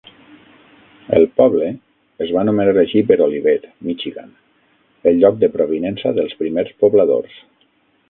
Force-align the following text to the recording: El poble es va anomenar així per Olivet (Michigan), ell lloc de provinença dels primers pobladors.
El 1.17 1.25
poble 1.41 1.67
es 2.25 2.33
va 2.37 2.41
anomenar 2.45 2.73
així 2.85 3.05
per 3.13 3.19
Olivet 3.27 3.69
(Michigan), 3.91 4.35
ell 5.13 5.23
lloc 5.25 5.41
de 5.45 5.55
provinença 5.59 6.19
dels 6.21 6.39
primers 6.45 6.77
pobladors. 6.85 7.43